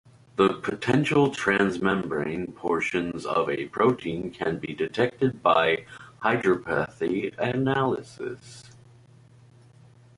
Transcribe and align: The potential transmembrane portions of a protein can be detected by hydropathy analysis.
The 0.35 0.49
potential 0.55 1.29
transmembrane 1.29 2.55
portions 2.55 3.23
of 3.23 3.47
a 3.51 3.67
protein 3.67 4.31
can 4.31 4.57
be 4.57 4.73
detected 4.73 5.43
by 5.43 5.85
hydropathy 6.23 7.37
analysis. 7.37 8.63